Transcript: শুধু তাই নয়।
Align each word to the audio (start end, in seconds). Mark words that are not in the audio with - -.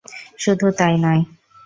শুধু 0.39 0.67
তাই 0.77 0.95
নয়। 0.97 1.21